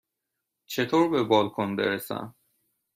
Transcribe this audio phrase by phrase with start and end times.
[0.65, 2.35] چطور به بالکن برسم؟